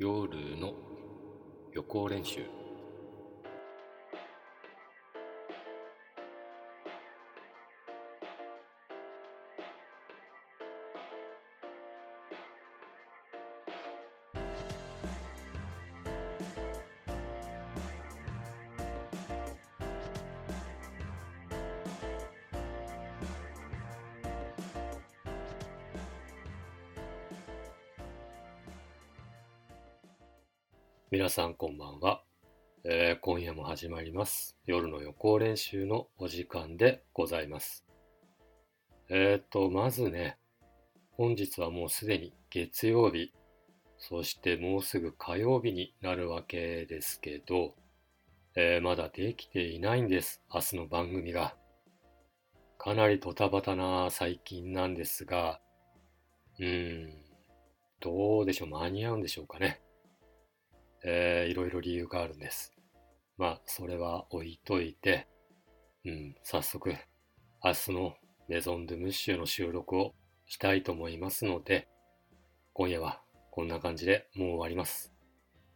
[0.00, 0.72] 夜の
[1.74, 2.40] 予行練習。
[31.12, 32.22] 皆さんこんばんは、
[32.84, 34.56] えー今夜も始まります。
[34.64, 37.84] 夜の予行練習のお時間でございます。
[39.08, 40.38] えーとまずね
[41.10, 43.32] 本日はもうすでに月曜日。
[43.98, 47.74] そしてもうすぐ火曜日になるわけですけど、
[48.54, 50.44] えーまだできていないんです。
[50.54, 51.56] 明日の番組が。
[52.78, 55.60] かなりドタバタな最近なんですが
[56.60, 57.10] うーん
[57.98, 58.68] どうでしょう。
[58.68, 59.82] 間に合うんでしょうかね。
[61.04, 62.74] えーいろいろ理由があるんです。
[63.38, 65.26] まあ、それは置いといて、
[66.04, 66.94] うん、早速、
[67.64, 68.14] 明日の
[68.48, 70.14] メゾン・ドゥ・ムッシュの収録を
[70.46, 71.88] したいと思いますので、
[72.72, 75.12] 今夜はこんな感じでもう終わります。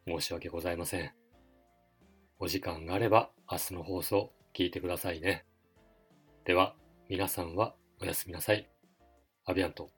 [0.06, 1.12] 申し訳ございません。
[2.38, 5.44] お時間があれば明日の放送聞いてくださいね。
[6.44, 6.74] では、
[7.08, 8.68] 皆さんはおやすみなさい。
[9.46, 9.90] アビアント。